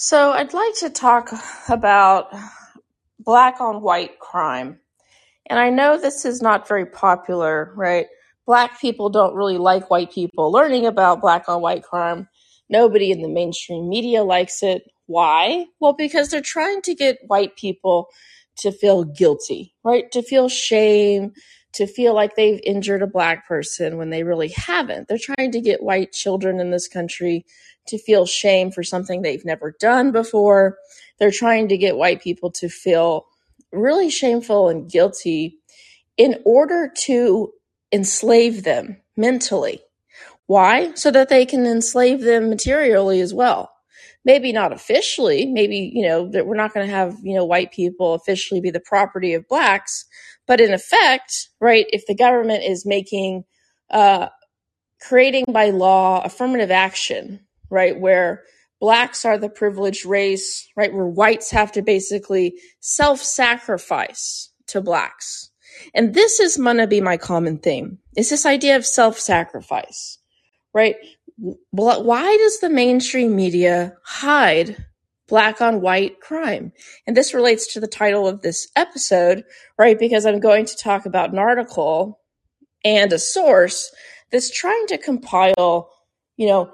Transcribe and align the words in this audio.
So, 0.00 0.30
I'd 0.30 0.54
like 0.54 0.76
to 0.76 0.90
talk 0.90 1.32
about 1.68 2.32
black 3.18 3.60
on 3.60 3.82
white 3.82 4.20
crime. 4.20 4.78
And 5.50 5.58
I 5.58 5.70
know 5.70 5.98
this 5.98 6.24
is 6.24 6.40
not 6.40 6.68
very 6.68 6.86
popular, 6.86 7.72
right? 7.74 8.06
Black 8.46 8.80
people 8.80 9.10
don't 9.10 9.34
really 9.34 9.58
like 9.58 9.90
white 9.90 10.12
people 10.12 10.52
learning 10.52 10.86
about 10.86 11.20
black 11.20 11.48
on 11.48 11.62
white 11.62 11.82
crime. 11.82 12.28
Nobody 12.68 13.10
in 13.10 13.22
the 13.22 13.28
mainstream 13.28 13.88
media 13.88 14.22
likes 14.22 14.62
it. 14.62 14.84
Why? 15.06 15.66
Well, 15.80 15.94
because 15.94 16.28
they're 16.28 16.42
trying 16.42 16.80
to 16.82 16.94
get 16.94 17.18
white 17.26 17.56
people 17.56 18.06
to 18.58 18.70
feel 18.70 19.02
guilty, 19.02 19.74
right? 19.82 20.08
To 20.12 20.22
feel 20.22 20.48
shame, 20.48 21.32
to 21.74 21.86
feel 21.86 22.14
like 22.14 22.34
they've 22.34 22.60
injured 22.64 23.02
a 23.02 23.06
black 23.06 23.46
person 23.46 23.98
when 23.98 24.10
they 24.10 24.22
really 24.22 24.48
haven't. 24.48 25.08
They're 25.08 25.18
trying 25.18 25.52
to 25.52 25.60
get 25.60 25.82
white 25.82 26.12
children 26.12 26.60
in 26.60 26.70
this 26.70 26.88
country 26.88 27.44
to 27.88 27.98
feel 27.98 28.26
shame 28.26 28.70
for 28.70 28.82
something 28.82 29.22
they've 29.22 29.44
never 29.44 29.74
done 29.78 30.12
before. 30.12 30.78
They're 31.18 31.30
trying 31.30 31.68
to 31.68 31.78
get 31.78 31.96
white 31.96 32.22
people 32.22 32.50
to 32.52 32.68
feel 32.68 33.26
really 33.72 34.10
shameful 34.10 34.68
and 34.68 34.90
guilty 34.90 35.58
in 36.16 36.40
order 36.44 36.90
to 37.02 37.52
enslave 37.92 38.64
them 38.64 38.96
mentally. 39.16 39.80
Why? 40.46 40.94
So 40.94 41.10
that 41.10 41.28
they 41.28 41.44
can 41.44 41.66
enslave 41.66 42.22
them 42.22 42.48
materially 42.48 43.20
as 43.20 43.34
well. 43.34 43.70
Maybe 44.24 44.52
not 44.52 44.72
officially. 44.72 45.46
Maybe, 45.46 45.92
you 45.94 46.06
know, 46.06 46.28
that 46.30 46.46
we're 46.46 46.56
not 46.56 46.74
going 46.74 46.86
to 46.86 46.92
have, 46.92 47.16
you 47.22 47.34
know, 47.34 47.44
white 47.44 47.72
people 47.72 48.14
officially 48.14 48.60
be 48.60 48.70
the 48.70 48.80
property 48.80 49.34
of 49.34 49.48
blacks. 49.48 50.06
But 50.48 50.60
in 50.60 50.72
effect, 50.72 51.50
right, 51.60 51.86
if 51.90 52.06
the 52.06 52.16
government 52.16 52.64
is 52.64 52.84
making, 52.84 53.44
uh, 53.90 54.28
creating 55.00 55.44
by 55.48 55.70
law 55.70 56.22
affirmative 56.24 56.72
action, 56.72 57.46
right, 57.70 57.98
where 57.98 58.42
blacks 58.80 59.24
are 59.24 59.38
the 59.38 59.50
privileged 59.50 60.06
race, 60.06 60.66
right? 60.76 60.92
Where 60.92 61.06
whites 61.06 61.50
have 61.50 61.70
to 61.72 61.82
basically 61.82 62.54
self 62.80 63.20
sacrifice 63.20 64.50
to 64.68 64.80
blacks. 64.80 65.50
And 65.94 66.14
this 66.14 66.40
is 66.40 66.56
going 66.56 66.78
to 66.78 66.86
be 66.86 67.00
my 67.00 67.16
common 67.16 67.58
theme 67.58 67.98
is 68.16 68.30
this 68.30 68.46
idea 68.46 68.76
of 68.76 68.84
self 68.84 69.18
sacrifice, 69.18 70.18
right? 70.74 70.96
Why 71.70 72.36
does 72.36 72.58
the 72.58 72.68
mainstream 72.68 73.36
media 73.36 73.94
hide 74.04 74.84
black 75.28 75.60
on 75.60 75.80
white 75.80 76.20
crime? 76.20 76.72
And 77.06 77.16
this 77.16 77.34
relates 77.34 77.72
to 77.72 77.80
the 77.80 77.86
title 77.86 78.26
of 78.26 78.42
this 78.42 78.68
episode, 78.74 79.44
right? 79.78 79.98
Because 79.98 80.26
I'm 80.26 80.40
going 80.40 80.66
to 80.66 80.76
talk 80.76 81.06
about 81.06 81.32
an 81.32 81.38
article 81.38 82.20
and 82.84 83.12
a 83.12 83.18
source 83.18 83.90
that's 84.30 84.50
trying 84.50 84.86
to 84.88 84.98
compile, 84.98 85.90
you 86.36 86.46
know, 86.46 86.70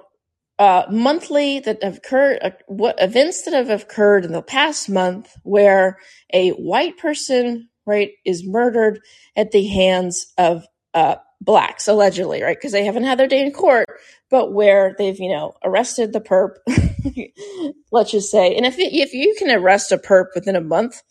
uh, 0.59 0.85
monthly 0.91 1.61
that 1.61 1.83
have 1.83 1.99
occurred, 1.99 2.39
uh, 2.43 2.51
what 2.69 3.01
events 3.01 3.43
that 3.43 3.55
have 3.55 3.83
occurred 3.83 4.25
in 4.25 4.33
the 4.33 4.43
past 4.43 4.89
month 4.89 5.35
where 5.43 5.99
a 6.33 6.51
white 6.51 6.97
person, 6.97 7.69
right, 7.87 8.13
is 8.25 8.47
murdered 8.47 9.01
at 9.37 9.51
the 9.51 9.67
hands 9.67 10.33
of 10.39 10.65
uh, 10.95 11.17
blacks, 11.41 11.89
allegedly, 11.89 12.43
right? 12.43 12.57
Because 12.57 12.73
they 12.73 12.85
haven't 12.85 13.05
had 13.05 13.19
their 13.19 13.27
day 13.27 13.45
in 13.45 13.53
court, 13.53 13.87
but 14.31 14.53
where 14.53 14.95
they've, 14.97 15.19
you 15.19 15.31
know, 15.31 15.55
arrested 15.65 16.13
the 16.13 16.21
perp, 16.21 16.51
let's 17.93 18.11
just 18.11 18.31
say. 18.31 18.57
And 18.57 18.67
if, 18.67 18.77
if 18.79 19.13
you 19.13 19.35
can 19.39 19.51
arrest 19.51 19.93
a 19.93 19.99
perp 19.99 20.27
within 20.35 20.57
a 20.57 20.61
month, 20.61 21.03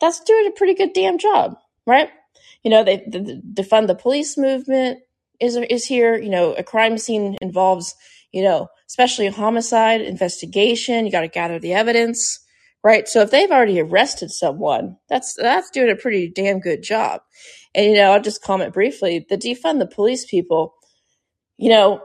that's 0.00 0.20
doing 0.20 0.46
a 0.46 0.52
pretty 0.52 0.74
good 0.74 0.92
damn 0.92 1.18
job, 1.18 1.54
right? 1.86 2.08
You 2.62 2.70
know, 2.70 2.84
they, 2.84 2.98
the, 2.98 3.42
defund 3.54 3.86
the 3.86 3.94
police 3.94 4.36
movement 4.36 5.00
is, 5.40 5.56
is 5.56 5.84
here. 5.84 6.16
You 6.16 6.30
know, 6.30 6.54
a 6.54 6.62
crime 6.62 6.98
scene 6.98 7.36
involves, 7.40 7.94
you 8.32 8.42
know, 8.42 8.68
especially 8.88 9.26
a 9.26 9.32
homicide 9.32 10.00
investigation. 10.00 11.06
You 11.06 11.12
got 11.12 11.22
to 11.22 11.28
gather 11.28 11.58
the 11.58 11.74
evidence, 11.74 12.40
right? 12.84 13.08
So 13.08 13.20
if 13.20 13.30
they've 13.30 13.50
already 13.50 13.80
arrested 13.80 14.30
someone, 14.30 14.96
that's 15.08 15.34
that's 15.34 15.70
doing 15.70 15.90
a 15.90 15.96
pretty 15.96 16.28
damn 16.28 16.60
good 16.60 16.82
job. 16.82 17.22
And 17.74 17.86
you 17.86 17.94
know, 17.94 18.12
I'll 18.12 18.22
just 18.22 18.42
comment 18.42 18.74
briefly: 18.74 19.26
the 19.28 19.36
defund 19.36 19.78
the 19.78 19.86
police 19.86 20.24
people. 20.24 20.74
You 21.58 21.68
know, 21.70 22.02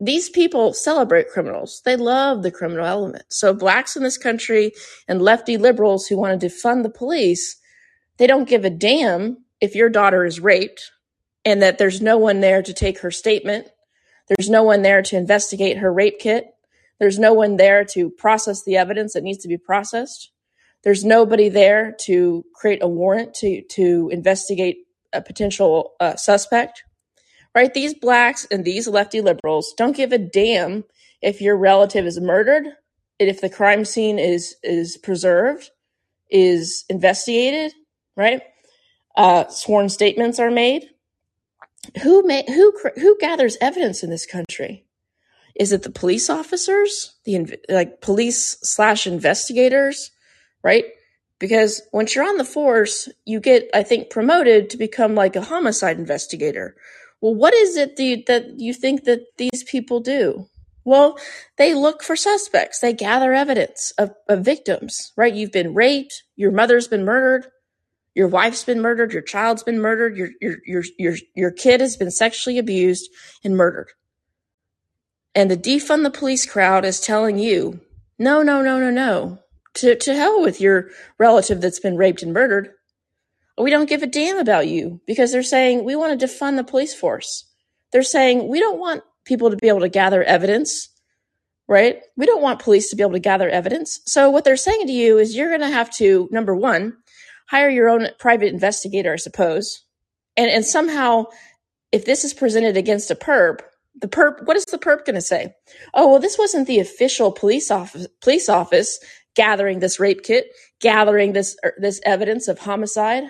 these 0.00 0.30
people 0.30 0.72
celebrate 0.72 1.28
criminals. 1.28 1.82
They 1.84 1.96
love 1.96 2.42
the 2.42 2.50
criminal 2.50 2.86
element. 2.86 3.24
So 3.28 3.52
blacks 3.52 3.96
in 3.96 4.02
this 4.02 4.18
country 4.18 4.72
and 5.06 5.20
lefty 5.20 5.56
liberals 5.58 6.06
who 6.06 6.16
want 6.16 6.40
to 6.40 6.46
defund 6.46 6.82
the 6.82 6.90
police, 6.90 7.56
they 8.16 8.26
don't 8.26 8.48
give 8.48 8.64
a 8.64 8.70
damn 8.70 9.44
if 9.60 9.74
your 9.74 9.90
daughter 9.90 10.24
is 10.24 10.40
raped 10.40 10.90
and 11.44 11.60
that 11.62 11.78
there's 11.78 12.00
no 12.00 12.16
one 12.16 12.40
there 12.40 12.62
to 12.62 12.72
take 12.72 13.00
her 13.00 13.10
statement 13.10 13.68
there's 14.30 14.48
no 14.48 14.62
one 14.62 14.82
there 14.82 15.02
to 15.02 15.16
investigate 15.16 15.78
her 15.78 15.92
rape 15.92 16.20
kit. 16.20 16.54
There's 17.00 17.18
no 17.18 17.34
one 17.34 17.56
there 17.56 17.84
to 17.86 18.10
process 18.10 18.62
the 18.62 18.76
evidence 18.76 19.14
that 19.14 19.24
needs 19.24 19.42
to 19.42 19.48
be 19.48 19.58
processed. 19.58 20.30
There's 20.84 21.04
nobody 21.04 21.48
there 21.48 21.96
to 22.02 22.44
create 22.54 22.80
a 22.80 22.86
warrant 22.88 23.34
to, 23.34 23.62
to 23.62 24.08
investigate 24.12 24.86
a 25.12 25.20
potential 25.20 25.94
uh, 25.98 26.14
suspect. 26.14 26.84
Right? 27.54 27.72
These 27.74 27.94
blacks 27.94 28.46
and 28.50 28.64
these 28.64 28.86
lefty 28.86 29.20
liberals 29.20 29.74
don't 29.76 29.96
give 29.96 30.12
a 30.12 30.18
damn 30.18 30.84
if 31.20 31.40
your 31.40 31.56
relative 31.56 32.06
is 32.06 32.20
murdered, 32.20 32.64
if 33.18 33.40
the 33.40 33.50
crime 33.50 33.84
scene 33.84 34.18
is 34.18 34.56
is 34.62 34.96
preserved, 34.96 35.70
is 36.30 36.84
investigated, 36.88 37.72
right? 38.16 38.42
Uh, 39.16 39.48
sworn 39.48 39.88
statements 39.88 40.38
are 40.38 40.50
made 40.50 40.88
who 42.02 42.22
may, 42.22 42.44
who 42.46 42.72
who 42.96 43.16
gathers 43.18 43.56
evidence 43.60 44.02
in 44.02 44.10
this 44.10 44.26
country? 44.26 44.84
Is 45.56 45.72
it 45.72 45.82
the 45.82 45.90
police 45.90 46.30
officers, 46.30 47.14
the 47.24 47.58
like 47.68 48.00
police 48.00 48.58
slash 48.62 49.06
investigators, 49.06 50.10
right? 50.62 50.84
Because 51.38 51.82
once 51.92 52.14
you're 52.14 52.28
on 52.28 52.36
the 52.36 52.44
force, 52.44 53.08
you 53.24 53.40
get, 53.40 53.68
I 53.74 53.82
think, 53.82 54.10
promoted 54.10 54.70
to 54.70 54.76
become 54.76 55.14
like 55.14 55.36
a 55.36 55.42
homicide 55.42 55.98
investigator. 55.98 56.76
Well, 57.20 57.34
what 57.34 57.54
is 57.54 57.76
it 57.76 57.96
that 57.96 58.24
that 58.26 58.60
you 58.60 58.72
think 58.72 59.04
that 59.04 59.20
these 59.36 59.64
people 59.64 60.00
do? 60.00 60.46
Well, 60.84 61.18
they 61.58 61.74
look 61.74 62.02
for 62.02 62.16
suspects. 62.16 62.80
They 62.80 62.94
gather 62.94 63.34
evidence 63.34 63.92
of, 63.98 64.12
of 64.28 64.44
victims, 64.44 65.12
right? 65.16 65.34
You've 65.34 65.52
been 65.52 65.74
raped. 65.74 66.22
Your 66.36 66.50
mother's 66.50 66.88
been 66.88 67.04
murdered 67.04 67.46
your 68.14 68.28
wife's 68.28 68.64
been 68.64 68.80
murdered, 68.80 69.12
your 69.12 69.22
child's 69.22 69.62
been 69.62 69.80
murdered, 69.80 70.16
your 70.16 70.30
your 70.40 70.56
your 70.66 70.84
your 70.98 71.16
your 71.34 71.50
kid 71.50 71.80
has 71.80 71.96
been 71.96 72.10
sexually 72.10 72.58
abused 72.58 73.08
and 73.44 73.56
murdered. 73.56 73.88
And 75.34 75.50
the 75.50 75.56
defund 75.56 76.02
the 76.02 76.10
police 76.10 76.44
crowd 76.44 76.84
is 76.84 77.00
telling 77.00 77.38
you, 77.38 77.80
no, 78.18 78.42
no, 78.42 78.62
no, 78.62 78.78
no, 78.80 78.90
no. 78.90 79.38
To 79.74 79.94
to 79.94 80.14
hell 80.14 80.42
with 80.42 80.60
your 80.60 80.90
relative 81.18 81.60
that's 81.60 81.78
been 81.78 81.96
raped 81.96 82.22
and 82.22 82.32
murdered. 82.32 82.72
We 83.62 83.70
don't 83.70 83.88
give 83.88 84.02
a 84.02 84.06
damn 84.06 84.38
about 84.38 84.68
you 84.68 85.00
because 85.06 85.32
they're 85.32 85.42
saying 85.42 85.84
we 85.84 85.96
want 85.96 86.18
to 86.18 86.26
defund 86.26 86.56
the 86.56 86.64
police 86.64 86.94
force. 86.94 87.44
They're 87.92 88.02
saying 88.02 88.48
we 88.48 88.60
don't 88.60 88.78
want 88.78 89.02
people 89.24 89.50
to 89.50 89.56
be 89.56 89.68
able 89.68 89.80
to 89.80 89.88
gather 89.88 90.22
evidence, 90.24 90.88
right? 91.68 92.00
We 92.16 92.26
don't 92.26 92.42
want 92.42 92.60
police 92.60 92.90
to 92.90 92.96
be 92.96 93.02
able 93.02 93.12
to 93.12 93.18
gather 93.20 93.48
evidence. 93.48 94.00
So 94.06 94.30
what 94.30 94.44
they're 94.44 94.56
saying 94.56 94.86
to 94.86 94.92
you 94.92 95.18
is 95.18 95.36
you're 95.36 95.48
going 95.48 95.60
to 95.60 95.68
have 95.68 95.90
to 95.96 96.28
number 96.30 96.54
1, 96.54 96.96
hire 97.48 97.68
your 97.68 97.88
own 97.88 98.08
private 98.18 98.52
investigator, 98.52 99.12
I 99.12 99.16
suppose. 99.16 99.84
And 100.36 100.50
and 100.50 100.64
somehow, 100.64 101.26
if 101.92 102.04
this 102.04 102.24
is 102.24 102.32
presented 102.32 102.76
against 102.76 103.10
a 103.10 103.14
perp, 103.14 103.60
the 104.00 104.08
perp, 104.08 104.46
what 104.46 104.56
is 104.56 104.64
the 104.66 104.78
perp 104.78 105.04
going 105.04 105.16
to 105.16 105.20
say? 105.20 105.54
Oh, 105.94 106.08
well, 106.08 106.20
this 106.20 106.38
wasn't 106.38 106.66
the 106.66 106.78
official 106.78 107.32
police 107.32 107.70
office 107.70 108.06
police 108.20 108.48
office 108.48 108.98
gathering 109.34 109.80
this 109.80 110.00
rape 110.00 110.22
kit, 110.22 110.46
gathering 110.80 111.32
this 111.32 111.56
er, 111.64 111.74
this 111.78 112.00
evidence 112.04 112.48
of 112.48 112.58
homicide. 112.58 113.24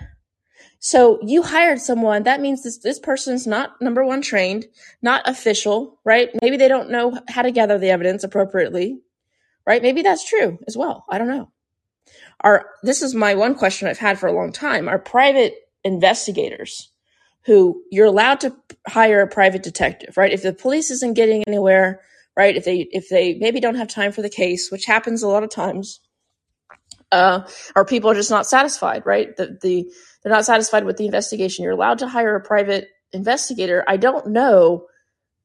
So 0.78 1.18
you 1.22 1.42
hired 1.42 1.80
someone. 1.80 2.22
That 2.22 2.40
means 2.40 2.62
this 2.62 2.78
this 2.78 2.98
person's 2.98 3.46
not 3.46 3.80
number 3.80 4.04
one 4.04 4.22
trained, 4.22 4.66
not 5.02 5.28
official, 5.28 5.98
right? 6.04 6.30
Maybe 6.40 6.56
they 6.56 6.68
don't 6.68 6.90
know 6.90 7.18
how 7.28 7.42
to 7.42 7.50
gather 7.50 7.78
the 7.78 7.90
evidence 7.90 8.24
appropriately, 8.24 9.00
right? 9.66 9.82
Maybe 9.82 10.02
that's 10.02 10.28
true 10.28 10.58
as 10.66 10.76
well. 10.76 11.04
I 11.08 11.18
don't 11.18 11.28
know 11.28 11.50
are 12.42 12.66
this 12.82 13.02
is 13.02 13.14
my 13.14 13.34
one 13.34 13.54
question 13.54 13.88
I've 13.88 13.98
had 13.98 14.18
for 14.18 14.26
a 14.26 14.32
long 14.32 14.52
time 14.52 14.88
are 14.88 14.98
private 14.98 15.54
investigators 15.84 16.90
who 17.46 17.82
you're 17.90 18.06
allowed 18.06 18.40
to 18.40 18.54
hire 18.86 19.22
a 19.22 19.26
private 19.26 19.62
detective, 19.62 20.16
right? 20.16 20.32
If 20.32 20.42
the 20.42 20.52
police 20.52 20.90
isn't 20.90 21.14
getting 21.14 21.42
anywhere, 21.46 22.00
right? 22.36 22.56
If 22.56 22.64
they 22.64 22.88
if 22.90 23.08
they 23.08 23.34
maybe 23.34 23.60
don't 23.60 23.76
have 23.76 23.88
time 23.88 24.12
for 24.12 24.22
the 24.22 24.30
case, 24.30 24.70
which 24.70 24.84
happens 24.84 25.22
a 25.22 25.28
lot 25.28 25.42
of 25.42 25.50
times, 25.50 26.00
uh, 27.12 27.40
or 27.74 27.84
people 27.84 28.10
are 28.10 28.14
just 28.14 28.30
not 28.30 28.46
satisfied, 28.46 29.04
right? 29.04 29.36
The 29.36 29.58
the 29.60 29.90
they're 30.22 30.32
not 30.32 30.44
satisfied 30.44 30.84
with 30.84 30.96
the 30.96 31.06
investigation. 31.06 31.64
You're 31.64 31.72
allowed 31.72 31.98
to 32.00 32.08
hire 32.08 32.36
a 32.36 32.40
private 32.40 32.88
investigator. 33.12 33.84
I 33.86 33.96
don't 33.96 34.28
know, 34.28 34.86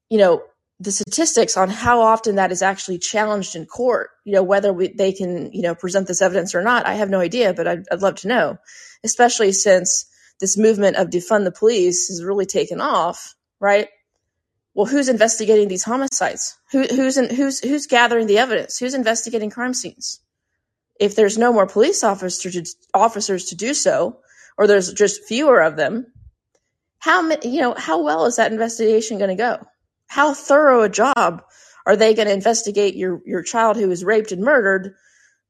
you 0.10 0.18
know, 0.18 0.44
the 0.80 0.92
statistics 0.92 1.56
on 1.56 1.70
how 1.70 2.02
often 2.02 2.36
that 2.36 2.52
is 2.52 2.62
actually 2.62 2.98
challenged 2.98 3.56
in 3.56 3.66
court, 3.66 4.10
you 4.26 4.34
know, 4.34 4.44
whether 4.44 4.74
we, 4.74 4.90
they 4.90 5.14
can, 5.14 5.52
you 5.54 5.62
know, 5.62 5.74
present 5.74 6.08
this 6.08 6.22
evidence 6.22 6.54
or 6.54 6.62
not, 6.62 6.86
I 6.86 6.96
have 6.96 7.10
no 7.10 7.22
idea, 7.22 7.54
but 7.54 7.68
I'd, 7.68 7.86
I'd 7.90 8.02
love 8.02 8.16
to 8.16 8.28
know, 8.28 8.58
especially 9.04 9.54
since 9.54 10.06
this 10.42 10.58
movement 10.58 10.98
of 10.98 11.10
defund 11.10 11.46
the 11.46 11.52
police 11.52 12.10
has 12.10 12.22
really 12.22 12.46
taken 12.46 12.82
off, 12.82 13.36
right? 13.62 13.88
well, 14.76 14.86
who's 14.86 15.08
investigating 15.08 15.70
these 15.70 15.86
homicides? 15.86 16.58
Who, 16.72 16.84
who's 16.84 17.18
in, 17.18 17.34
who's 17.34 17.62
who's 17.62 17.88
gathering 17.88 18.28
the 18.28 18.38
evidence? 18.38 18.78
Who's 18.78 18.94
investigating 18.94 19.50
crime 19.50 19.74
scenes? 19.74 20.20
If 21.00 21.16
there's 21.16 21.38
no 21.38 21.52
more 21.52 21.66
police 21.66 22.02
to, 22.02 22.66
officers 22.94 23.46
to 23.46 23.56
do 23.56 23.74
so, 23.74 24.20
or 24.58 24.68
there's 24.68 24.94
just 24.94 25.26
fewer 25.26 25.62
of 25.62 25.76
them, 25.76 26.08
how 27.00 27.30
you 27.44 27.62
know, 27.62 27.74
how 27.76 28.02
well 28.02 28.26
is 28.26 28.38
that 28.38 28.52
investigation 28.52 29.18
going 29.18 29.30
to 29.30 29.36
go? 29.36 29.60
How 30.08 30.34
thorough 30.34 30.82
a 30.82 30.90
job 30.90 31.44
are 31.86 31.96
they 31.96 32.14
going 32.14 32.28
to 32.28 32.34
investigate 32.34 32.96
your 32.96 33.22
your 33.26 33.44
child 33.44 33.78
who 33.78 33.88
was 33.88 34.04
raped 34.04 34.32
and 34.32 34.42
murdered? 34.42 34.96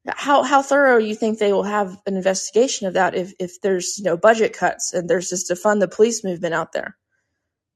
How 0.06 0.42
how 0.42 0.62
thorough 0.62 0.98
you 0.98 1.14
think 1.14 1.38
they 1.38 1.52
will 1.52 1.64
have 1.64 1.96
an 2.06 2.16
investigation 2.16 2.86
of 2.86 2.94
that 2.94 3.14
if 3.14 3.32
if 3.38 3.60
there's 3.62 3.98
you 3.98 4.04
know 4.04 4.16
budget 4.16 4.52
cuts 4.52 4.92
and 4.92 5.08
there's 5.08 5.30
just 5.30 5.46
to 5.48 5.56
fund 5.56 5.80
the 5.80 5.88
police 5.88 6.22
movement 6.22 6.54
out 6.54 6.72
there? 6.72 6.96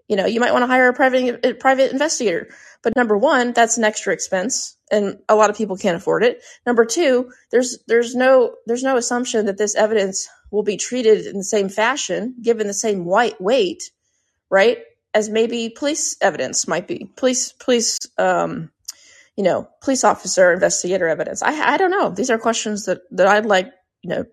You 0.09 0.17
know, 0.17 0.27
you 0.27 0.41
might 0.41 0.53
want 0.53 0.63
to 0.63 0.67
hire 0.67 0.89
a 0.89 0.93
private 0.93 1.47
a 1.47 1.55
private 1.55 1.93
investigator. 1.93 2.49
But 2.83 2.97
number 2.97 3.17
one, 3.17 3.53
that's 3.53 3.79
an 3.79 3.85
extra 3.85 4.13
expense, 4.13 4.77
and 4.91 5.19
a 5.29 5.37
lot 5.37 5.51
of 5.51 5.57
people 5.57 5.77
can't 5.77 5.97
afford 5.97 6.23
it. 6.25 6.43
Number 6.67 6.85
two, 6.85 7.33
there's 7.51 7.79
there's 7.87 8.15
no 8.15 8.57
there's 8.67 8.83
no 8.83 8.97
assumption 8.97 9.47
that 9.47 9.57
this 9.57 9.75
evidence 9.75 10.29
will 10.51 10.63
be 10.63 10.77
treated 10.77 11.27
in 11.27 11.39
the 11.39 11.45
same 11.45 11.69
fashion, 11.69 12.35
given 12.43 12.67
the 12.67 12.75
same 12.75 13.05
white 13.05 13.41
weight, 13.41 13.91
right? 14.51 14.79
As 15.15 15.29
maybe 15.29 15.71
police 15.71 16.17
evidence 16.21 16.69
might 16.69 16.87
be. 16.87 17.11
Police 17.17 17.53
police 17.53 17.99
um, 18.19 18.71
you 19.37 19.45
know, 19.45 19.69
police 19.81 20.05
officer 20.05 20.53
investigator 20.53 21.09
evidence. 21.09 21.43
I 21.43 21.53
I 21.53 21.77
don't 21.79 21.91
know. 21.91 22.11
These 22.11 22.31
are 22.31 22.39
questions 22.39 22.85
that 22.85 23.01
that 23.13 23.27
I'd 23.27 23.47
like, 23.47 23.73
you 24.03 24.11
know, 24.11 24.25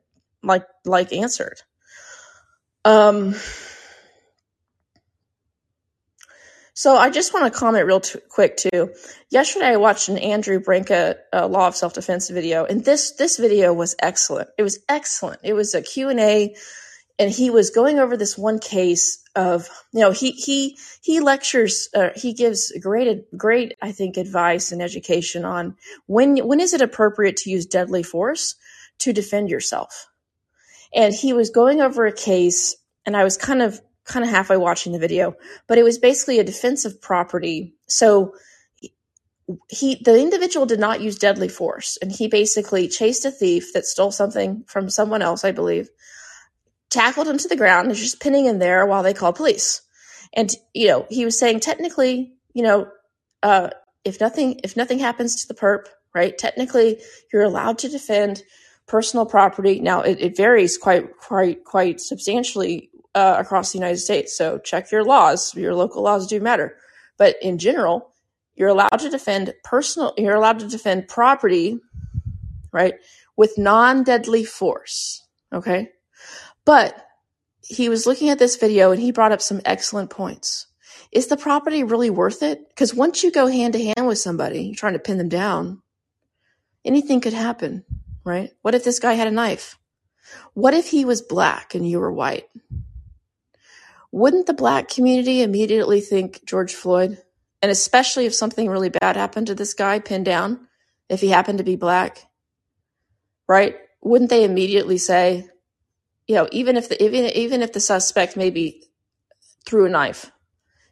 like 0.44 0.66
like 0.86 1.14
answered. 1.14 1.62
Um 2.84 3.36
So 6.78 6.96
I 6.96 7.10
just 7.10 7.34
want 7.34 7.52
to 7.52 7.60
comment 7.60 7.88
real 7.88 8.02
t- 8.02 8.20
quick 8.30 8.56
too. 8.56 8.94
Yesterday 9.32 9.70
I 9.70 9.78
watched 9.78 10.10
an 10.10 10.20
Andrew 10.20 10.60
Branca 10.60 11.16
uh, 11.34 11.48
law 11.48 11.66
of 11.66 11.76
self 11.76 11.94
defense 11.94 12.30
video, 12.30 12.66
and 12.66 12.86
this 12.86 13.14
this 13.14 13.38
video 13.38 13.74
was 13.74 13.96
excellent. 13.98 14.50
It 14.60 14.62
was 14.62 14.78
excellent. 14.88 15.40
It 15.42 15.54
was 15.54 15.74
a 15.74 15.82
Q 15.82 16.10
and 16.10 16.20
A, 16.20 16.56
and 17.18 17.32
he 17.32 17.50
was 17.50 17.72
going 17.72 17.98
over 17.98 18.16
this 18.16 18.38
one 18.38 18.60
case 18.60 19.24
of 19.36 19.68
you 19.92 20.02
know 20.02 20.12
he 20.12 20.30
he 20.34 20.78
he 21.02 21.20
lectures 21.20 21.90
uh, 21.96 22.10
he 22.16 22.34
gives 22.34 22.72
great 22.80 23.36
great 23.36 23.76
I 23.82 23.92
think 23.92 24.16
advice 24.16 24.72
and 24.72 24.80
education 24.80 25.46
on 25.46 25.78
when 26.06 26.38
when 26.48 26.60
is 26.60 26.76
it 26.76 26.82
appropriate 26.82 27.38
to 27.38 27.50
use 27.50 27.66
deadly 27.66 28.04
force 28.04 28.54
to 29.00 29.14
defend 29.14 29.50
yourself. 29.50 30.10
And 30.94 31.12
he 31.12 31.34
was 31.34 31.50
going 31.50 31.82
over 31.82 32.06
a 32.06 32.14
case, 32.14 32.76
and 33.04 33.18
I 33.18 33.24
was 33.24 33.36
kind 33.36 33.64
of 33.64 33.82
kind 34.08 34.24
of 34.26 34.32
halfway 34.32 34.58
watching 34.58 34.94
the 34.94 35.00
video, 35.00 35.36
but 35.68 35.78
it 35.78 35.84
was 35.84 35.98
basically 35.98 36.40
a 36.40 36.44
defensive 36.44 37.02
property. 37.02 37.76
So 37.88 38.34
he 39.70 39.96
the 40.04 40.20
individual 40.20 40.66
did 40.66 40.80
not 40.80 41.02
use 41.02 41.18
deadly 41.18 41.48
force 41.48 41.98
and 42.02 42.12
he 42.12 42.28
basically 42.28 42.88
chased 42.90 43.24
a 43.24 43.32
thief 43.32 43.72
that 43.74 43.86
stole 43.86 44.12
something 44.12 44.64
from 44.68 44.90
someone 44.90 45.22
else, 45.22 45.46
I 45.46 45.52
believe, 45.52 45.90
tackled 46.90 47.28
him 47.28 47.38
to 47.38 47.48
the 47.48 47.56
ground 47.56 47.88
and 47.88 47.96
just 47.96 48.22
pinning 48.22 48.46
him 48.46 48.60
there 48.60 48.86
while 48.86 49.04
they 49.04 49.14
called 49.14 49.36
police. 49.36 49.82
And 50.34 50.52
you 50.74 50.88
know, 50.88 51.06
he 51.10 51.24
was 51.24 51.40
saying 51.40 51.62
technically, 51.62 52.34
you 52.54 52.64
know, 52.64 52.88
uh, 53.44 53.70
if 54.04 54.20
nothing 54.20 54.60
if 54.64 54.76
nothing 54.76 55.00
happens 55.00 55.42
to 55.42 55.48
the 55.48 55.60
perp, 55.60 55.86
right? 56.14 56.38
Technically, 56.38 57.00
you're 57.32 57.44
allowed 57.44 57.78
to 57.80 57.90
defend 57.90 58.44
personal 58.86 59.26
property. 59.26 59.80
Now 59.80 60.02
it, 60.02 60.20
it 60.20 60.38
varies 60.38 60.78
quite 60.78 61.18
quite 61.18 61.64
quite 61.64 62.02
substantially 62.02 62.90
uh, 63.18 63.36
across 63.40 63.72
the 63.72 63.80
United 63.80 63.98
States. 63.98 64.38
So 64.38 64.60
check 64.60 64.92
your 64.92 65.04
laws. 65.04 65.56
Your 65.56 65.74
local 65.74 66.04
laws 66.04 66.28
do 66.28 66.40
matter. 66.40 66.78
But 67.18 67.36
in 67.42 67.58
general, 67.58 68.14
you're 68.56 68.70
allowed 68.70 69.00
to 69.00 69.10
defend 69.10 69.54
personal, 69.64 70.14
you're 70.18 70.36
allowed 70.36 70.60
to 70.60 70.68
defend 70.68 71.08
property, 71.08 71.80
right, 72.72 72.94
with 73.36 73.58
non 73.58 74.04
deadly 74.04 74.44
force. 74.44 75.26
Okay. 75.52 75.90
But 76.64 77.08
he 77.62 77.90
was 77.90 78.06
looking 78.06 78.30
at 78.30 78.38
this 78.38 78.56
video 78.56 78.92
and 78.92 79.02
he 79.02 79.12
brought 79.12 79.32
up 79.32 79.42
some 79.42 79.62
excellent 79.66 80.12
points. 80.12 80.68
Is 81.12 81.28
the 81.28 81.38
property 81.38 81.84
really 81.84 82.12
worth 82.12 82.44
it? 82.44 82.70
Because 82.70 82.94
once 82.94 83.24
you 83.24 83.32
go 83.32 83.48
hand 83.48 83.74
to 83.74 83.84
hand 83.84 84.08
with 84.08 84.20
somebody, 84.20 84.64
you're 84.64 84.76
trying 84.76 84.94
to 84.94 85.00
pin 85.00 85.18
them 85.18 85.30
down, 85.30 85.82
anything 86.86 87.20
could 87.20 87.34
happen, 87.34 87.84
right? 88.24 88.52
What 88.62 88.76
if 88.76 88.84
this 88.84 89.00
guy 89.00 89.14
had 89.14 89.28
a 89.28 89.32
knife? 89.32 89.80
What 90.54 90.74
if 90.74 90.90
he 90.90 91.06
was 91.06 91.22
black 91.22 91.74
and 91.74 91.88
you 91.88 92.00
were 92.00 92.12
white? 92.12 92.48
Wouldn't 94.12 94.48
the 94.48 94.54
black 94.54 94.90
community 94.90 95.42
immediately 95.42 96.02
think 96.02 96.46
George 96.46 96.74
Floyd? 96.74 97.22
And 97.62 97.72
especially 97.72 98.26
if 98.26 98.36
something 98.36 98.70
really 98.70 98.90
bad 98.90 99.16
happened 99.16 99.48
to 99.48 99.56
this 99.56 99.74
guy 99.74 100.00
pinned 100.00 100.26
down, 100.26 100.68
if 101.10 101.22
he 101.22 101.30
happened 101.30 101.58
to 101.58 101.64
be 101.64 101.76
black, 101.76 102.26
right? 103.48 103.76
Wouldn't 104.02 104.30
they 104.30 104.44
immediately 104.44 104.98
say, 104.98 105.50
you 106.28 106.36
know, 106.36 106.48
even 106.52 106.78
if 106.78 106.90
the 106.90 107.02
even 107.04 107.26
even 107.26 107.62
if 107.62 107.74
the 107.74 107.80
suspect 107.80 108.38
maybe 108.38 108.84
threw 109.66 109.86
a 109.86 109.90
knife, 109.90 110.32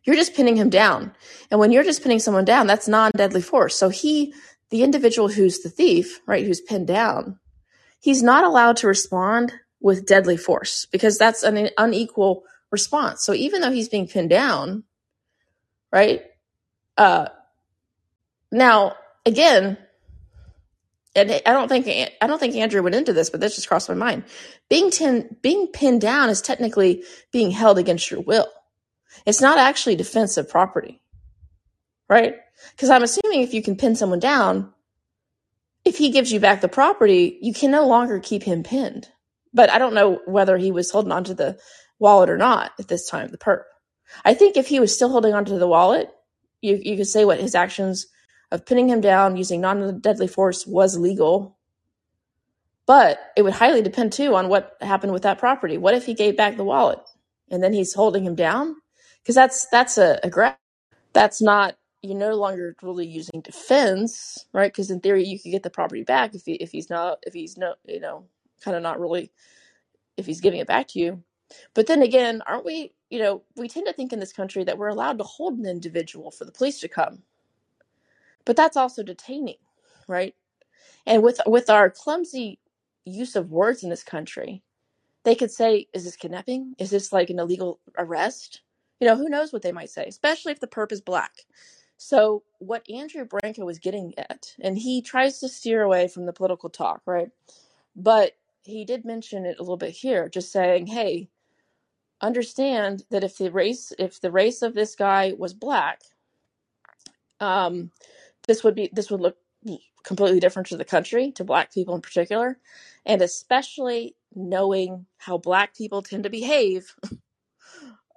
you're 0.04 0.16
just 0.16 0.36
pinning 0.36 0.56
him 0.56 0.70
down. 0.70 1.14
And 1.52 1.60
when 1.60 1.72
you're 1.72 1.84
just 1.84 2.02
pinning 2.02 2.20
someone 2.20 2.46
down, 2.46 2.68
that's 2.68 2.88
non-deadly 2.88 3.42
force. 3.42 3.76
So 3.76 3.90
he, 3.90 4.34
the 4.70 4.84
individual 4.84 5.30
who's 5.30 5.60
the 5.60 5.70
thief, 5.70 6.22
right, 6.26 6.46
who's 6.46 6.62
pinned 6.62 6.88
down, 6.88 7.40
he's 8.00 8.24
not 8.24 8.44
allowed 8.44 8.78
to 8.78 8.88
respond 8.88 9.54
with 9.82 10.06
deadly 10.06 10.38
force 10.38 10.88
because 10.92 11.18
that's 11.18 11.44
an 11.44 11.70
unequal 11.78 12.44
response. 12.72 13.24
So 13.24 13.34
even 13.34 13.62
though 13.62 13.72
he's 13.72 13.90
being 13.90 14.08
pinned 14.08 14.30
down, 14.30 14.84
right? 15.92 16.24
Uh, 16.98 17.28
now 18.52 18.96
again, 19.26 19.78
and 21.16 21.32
I 21.32 21.54
don't 21.54 21.70
think 21.70 21.88
I 21.88 22.28
don't 22.28 22.40
think 22.40 22.56
Andrew 22.56 22.84
went 22.84 22.96
into 22.96 23.14
this, 23.14 23.30
but 23.30 23.40
this 23.40 23.56
just 23.56 23.68
crossed 23.68 23.88
my 23.88 23.96
mind. 23.96 24.26
Being 24.70 24.92
ten, 24.92 25.38
being 25.42 25.68
pinned 25.68 26.02
down 26.02 26.30
is 26.30 26.42
technically 26.42 27.04
being 27.32 27.52
held 27.52 27.78
against 27.78 28.12
your 28.12 28.22
will. 28.22 28.50
It's 29.26 29.42
not 29.42 29.58
actually 29.58 29.96
defensive 29.96 30.50
property, 30.50 31.02
right? 32.10 32.36
Because 32.72 32.90
I'm 32.90 33.04
assuming 33.04 33.42
if 33.42 33.54
you 33.54 33.62
can 33.62 33.78
pin 33.78 33.96
someone 33.96 34.20
down, 34.20 34.74
if 35.86 35.98
he 35.98 36.10
gives 36.10 36.32
you 36.34 36.40
back 36.40 36.60
the 36.62 36.68
property, 36.68 37.38
you 37.42 37.54
can 37.54 37.72
no 37.72 37.88
longer 37.88 38.20
keep 38.20 38.44
him 38.44 38.64
pinned. 38.64 39.08
But 39.54 39.70
I 39.70 39.78
don't 39.78 39.94
know 39.94 40.20
whether 40.26 40.58
he 40.58 40.72
was 40.72 40.92
holding 40.92 41.14
on 41.14 41.24
to 41.26 41.34
the 41.34 41.58
wallet 42.00 42.30
or 42.30 42.38
not 42.38 42.72
at 42.80 42.88
this 42.88 43.10
time, 43.10 43.30
the 43.30 43.38
perp. 43.38 43.64
I 44.26 44.34
think 44.34 44.58
if 44.58 44.68
he 44.68 44.80
was 44.80 44.94
still 44.94 45.10
holding 45.10 45.34
onto 45.34 45.58
the 45.60 45.68
wallet, 45.68 46.10
you, 46.62 46.80
you 46.84 46.98
could 46.98 47.08
say 47.08 47.26
what 47.26 47.40
his 47.40 47.56
actions 47.56 48.08
of 48.52 48.66
pinning 48.66 48.90
him 48.90 49.02
down 49.02 49.38
using 49.38 49.62
non 49.62 50.00
deadly 50.00 50.28
force 50.28 50.68
was 50.68 50.98
legal. 50.98 51.58
But 52.88 53.20
it 53.38 53.44
would 53.44 53.54
highly 53.54 53.82
depend 53.82 54.14
too 54.14 54.36
on 54.36 54.50
what 54.50 54.78
happened 54.82 55.14
with 55.14 55.24
that 55.24 55.40
property. 55.40 55.78
What 55.78 55.96
if 55.96 56.06
he 56.06 56.14
gave 56.16 56.38
back 56.38 56.58
the 56.58 56.66
wallet 56.66 57.00
and 57.52 57.64
then 57.64 57.74
he's 57.74 57.94
holding 57.94 58.26
him 58.26 58.36
down? 58.36 58.76
Because 59.22 59.36
that's 59.36 59.68
that's 59.70 59.98
a, 59.98 60.20
a 60.24 60.30
that's 61.14 61.42
not 61.42 61.76
you're 62.02 62.18
no 62.18 62.36
longer 62.36 62.76
really 62.82 63.08
using 63.08 63.42
defense, 63.42 64.46
right? 64.54 64.72
Because 64.72 64.92
in 64.92 65.02
theory 65.02 65.26
you 65.26 65.40
could 65.40 65.52
get 65.52 65.64
the 65.64 65.70
property 65.72 66.04
back 66.04 66.36
if 66.36 66.44
he 66.46 66.54
if 66.56 66.72
he's 66.72 66.90
not 66.90 67.20
if 67.28 67.34
he's 67.34 67.58
no 67.58 67.76
you 67.86 68.00
know 68.00 68.26
kind 68.64 68.78
of 68.78 68.84
not 68.84 69.00
really 69.00 69.32
if 70.18 70.26
he's 70.26 70.42
giving 70.42 70.60
it 70.60 70.68
back 70.68 70.88
to 70.90 71.00
you. 71.00 71.24
But 71.74 71.88
then 71.88 72.02
again, 72.02 72.42
aren't 72.48 72.66
we, 72.66 72.94
you 73.10 73.20
know, 73.20 73.44
we 73.56 73.68
tend 73.68 73.88
to 73.88 73.94
think 73.94 74.14
in 74.14 74.20
this 74.20 74.34
country 74.34 74.64
that 74.64 74.78
we're 74.78 74.90
allowed 74.90 75.18
to 75.20 75.24
hold 75.24 75.58
an 75.58 75.66
individual 75.66 76.32
for 76.32 76.46
the 76.46 76.52
police 76.52 76.80
to 76.82 76.88
come. 76.88 77.24
But 78.46 78.56
that's 78.56 78.78
also 78.78 79.04
detaining, 79.04 79.58
right? 80.08 80.36
And 81.06 81.24
with 81.24 81.40
with 81.46 81.70
our 81.70 81.90
clumsy 81.90 82.60
use 83.06 83.36
of 83.36 83.52
words 83.52 83.84
in 83.84 83.90
this 83.90 84.04
country, 84.04 84.64
they 85.24 85.36
could 85.36 85.52
say, 85.52 85.88
is 85.94 86.06
this 86.06 86.16
kidnapping? 86.16 86.76
Is 86.80 86.92
this 86.92 87.14
like 87.14 87.30
an 87.30 87.40
illegal 87.40 87.80
arrest? 87.98 88.62
You 89.00 89.08
know, 89.08 89.16
who 89.18 89.30
knows 89.30 89.54
what 89.54 89.62
they 89.62 89.72
might 89.72 89.90
say, 89.90 90.06
especially 90.08 90.52
if 90.54 90.60
the 90.60 90.68
perp 90.68 90.92
is 90.92 91.02
black. 91.02 91.34
So 91.98 92.44
what 92.60 92.90
Andrew 92.90 93.26
Branca 93.26 93.66
was 93.66 93.80
getting 93.80 94.14
at, 94.18 94.56
and 94.62 94.78
he 94.78 95.02
tries 95.02 95.40
to 95.40 95.50
steer 95.50 95.84
away 95.84 96.08
from 96.08 96.26
the 96.26 96.34
political 96.34 96.70
talk, 96.70 97.02
right? 97.06 97.30
But 97.96 98.34
he 98.64 98.86
did 98.86 99.06
mention 99.06 99.46
it 99.46 99.58
a 99.60 99.64
little 99.64 99.78
bit 99.78 99.92
here, 99.92 100.30
just 100.30 100.52
saying, 100.52 100.88
hey, 100.88 101.30
understand 102.22 103.04
that 103.12 103.24
if 103.24 103.38
the 103.38 103.52
race 103.52 103.92
if 104.00 104.22
the 104.22 104.32
race 104.32 104.62
of 104.62 104.74
this 104.74 104.96
guy 104.96 105.34
was 105.38 105.54
black 105.54 106.02
um 107.40 107.92
this 108.48 108.64
would 108.64 108.76
be 108.76 108.90
this 108.94 109.12
would 109.12 109.22
look 109.22 109.38
completely 110.04 110.40
different 110.40 110.68
to 110.68 110.78
the 110.78 110.86
country 110.86 111.32
to 111.32 111.44
black 111.44 111.74
people 111.74 111.96
in 111.96 112.02
particular 112.02 112.58
and 113.06 113.22
especially 113.22 114.16
knowing 114.36 115.06
how 115.18 115.38
black 115.38 115.76
people 115.76 116.02
tend 116.02 116.24
to 116.24 116.30
behave 116.30 116.96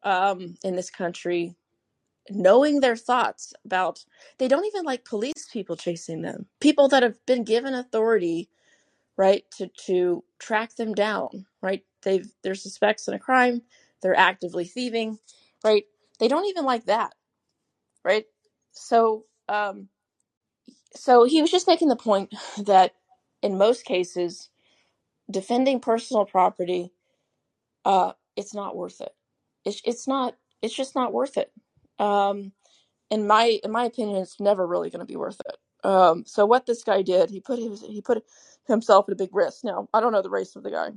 um 0.04 0.54
in 0.62 0.76
this 0.76 0.90
country 0.90 1.56
knowing 2.30 2.80
their 2.80 2.96
thoughts 2.96 3.54
about 3.64 4.04
they 4.38 4.48
don't 4.48 4.66
even 4.66 4.84
like 4.84 5.04
police 5.04 5.48
people 5.52 5.76
chasing 5.76 6.22
them 6.22 6.46
people 6.60 6.88
that 6.88 7.02
have 7.02 7.16
been 7.26 7.42
given 7.42 7.74
authority 7.74 8.48
right 9.16 9.44
to 9.50 9.68
to 9.68 10.22
track 10.38 10.76
them 10.76 10.94
down 10.94 11.46
right? 11.62 11.84
They've 12.02 12.26
they're 12.42 12.54
suspects 12.54 13.08
in 13.08 13.14
a 13.14 13.18
crime 13.18 13.62
they're 14.02 14.18
actively 14.18 14.64
thieving, 14.66 15.18
right? 15.64 15.84
They 16.20 16.28
don't 16.28 16.46
even 16.48 16.64
like 16.64 16.86
that, 16.86 17.14
right? 18.04 18.26
So, 18.72 19.24
um, 19.48 19.88
so 20.94 21.24
he 21.24 21.42
was 21.42 21.50
just 21.50 21.68
making 21.68 21.88
the 21.88 21.96
point 21.96 22.34
that 22.66 22.94
in 23.42 23.58
most 23.58 23.84
cases, 23.84 24.50
defending 25.30 25.80
personal 25.80 26.26
property, 26.26 26.92
uh, 27.86 28.12
it's 28.36 28.54
not 28.54 28.76
worth 28.76 29.00
it. 29.02 29.12
It's 29.66 29.82
it's 29.84 30.08
not. 30.08 30.36
It's 30.62 30.74
just 30.76 30.96
not 30.96 31.12
worth 31.14 31.38
it. 31.38 31.52
Um, 32.00 32.52
in 33.10 33.26
my 33.28 33.60
in 33.64 33.72
my 33.72 33.86
opinion, 33.86 34.18
it's 34.22 34.40
never 34.40 34.66
really 34.66 34.90
going 34.90 35.00
to 35.00 35.06
be 35.12 35.16
worth 35.16 35.40
it. 35.48 35.58
Um, 35.88 36.24
so 36.26 36.46
what 36.46 36.66
this 36.66 36.84
guy 36.84 37.02
did, 37.02 37.30
he 37.30 37.40
put 37.40 37.60
his 37.60 37.82
he 37.82 38.02
put 38.02 38.24
himself 38.68 39.06
at 39.08 39.14
a 39.14 39.16
big 39.16 39.34
risk. 39.34 39.64
Now 39.64 39.88
I 39.94 40.00
don't 40.00 40.12
know 40.12 40.22
the 40.22 40.30
race 40.30 40.56
of 40.56 40.64
the 40.64 40.72
guy 40.72 40.90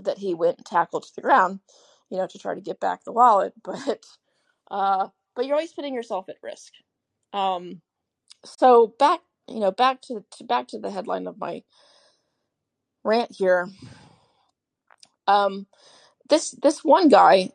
that 0.00 0.18
he 0.18 0.34
went 0.34 0.58
and 0.58 0.66
tackled 0.66 1.04
to 1.04 1.14
the 1.16 1.22
ground, 1.22 1.60
you 2.10 2.18
know, 2.18 2.26
to 2.26 2.38
try 2.38 2.54
to 2.54 2.60
get 2.60 2.80
back 2.80 3.04
the 3.04 3.12
wallet, 3.12 3.54
but 3.64 4.04
uh, 4.70 5.08
but 5.34 5.46
you're 5.46 5.56
always 5.56 5.72
putting 5.72 5.94
yourself 5.94 6.28
at 6.28 6.36
risk. 6.42 6.72
Um, 7.32 7.82
so 8.44 8.94
back 8.98 9.20
you 9.48 9.60
know 9.60 9.72
back 9.72 10.02
to, 10.02 10.24
to 10.38 10.44
back 10.44 10.68
to 10.68 10.78
the 10.78 10.90
headline 10.90 11.26
of 11.26 11.38
my 11.38 11.62
rant 13.04 13.32
here. 13.36 13.68
Um, 15.26 15.66
this 16.28 16.52
this 16.62 16.84
one 16.84 17.08
guy 17.08 17.50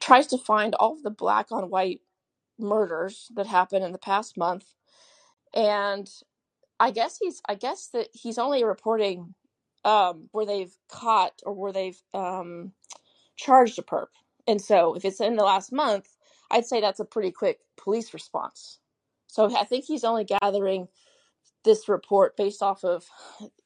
tries 0.00 0.26
to 0.28 0.38
find 0.38 0.74
all 0.74 0.92
of 0.92 1.02
the 1.02 1.10
black 1.10 1.52
on 1.52 1.70
white 1.70 2.00
murders 2.58 3.28
that 3.34 3.46
happened 3.46 3.84
in 3.84 3.92
the 3.92 3.98
past 3.98 4.36
month 4.36 4.64
and 5.54 6.08
I 6.78 6.90
guess 6.90 7.18
he's 7.20 7.40
I 7.48 7.54
guess 7.54 7.88
that 7.88 8.08
he's 8.12 8.38
only 8.38 8.64
reporting 8.64 9.34
um 9.84 10.28
where 10.32 10.46
they've 10.46 10.74
caught 10.90 11.40
or 11.44 11.52
where 11.54 11.72
they've 11.72 12.00
um 12.14 12.72
charged 13.40 13.78
a 13.78 13.82
perp. 13.82 14.08
And 14.46 14.60
so 14.60 14.94
if 14.94 15.04
it's 15.04 15.20
in 15.20 15.36
the 15.36 15.44
last 15.44 15.72
month, 15.72 16.08
I'd 16.50 16.66
say 16.66 16.80
that's 16.80 17.00
a 17.00 17.04
pretty 17.04 17.30
quick 17.30 17.60
police 17.76 18.12
response. 18.12 18.78
So 19.28 19.56
I 19.56 19.64
think 19.64 19.84
he's 19.84 20.04
only 20.04 20.24
gathering 20.24 20.88
this 21.64 21.88
report 21.88 22.36
based 22.36 22.62
off 22.62 22.84
of 22.84 23.04